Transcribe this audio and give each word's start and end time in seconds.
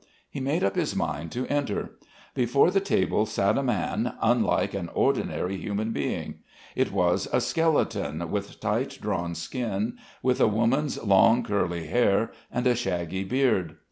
He 0.31 0.39
made 0.39 0.63
up 0.63 0.75
his 0.75 0.95
mind 0.95 1.31
to 1.33 1.45
enter. 1.45 1.91
Before 2.33 2.71
the 2.71 2.79
table 2.79 3.27
sat 3.27 3.55
a 3.55 3.61
man, 3.61 4.15
unlike 4.19 4.73
an 4.73 4.89
ordinary 4.95 5.57
human 5.57 5.91
being. 5.91 6.39
It 6.75 6.91
was 6.91 7.27
a 7.31 7.39
skeleton, 7.39 8.31
with 8.31 8.59
tight 8.59 8.97
drawn 8.99 9.35
skin, 9.35 9.99
with 10.23 10.41
a 10.41 10.47
woman's 10.47 10.97
long 11.03 11.43
curly 11.43 11.85
hair, 11.85 12.31
and 12.51 12.65
a 12.65 12.73
shaggy 12.73 13.23
beard. 13.23 13.75